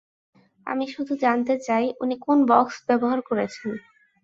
[0.67, 3.69] আমি শুধু জানতে চাই উনি কোন বক্স ব্যবহার করেছেন।